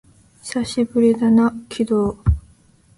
[0.41, 2.17] 久しぶりだな、鬼道